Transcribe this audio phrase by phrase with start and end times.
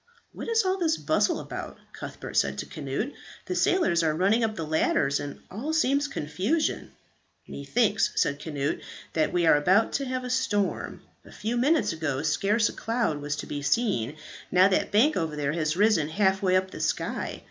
[0.33, 3.13] "What is all this bustle about?" Cuthbert said to Cnut.
[3.45, 6.93] "The sailors are running up the ladders, and all seems confusion."
[7.47, 8.79] "Methinks," said Cnut,
[9.13, 11.03] "that we are about to have a storm.
[11.23, 14.17] A few minutes ago scarce a cloud was to be seen;
[14.49, 17.39] now that bank over there has risen half way up the sky.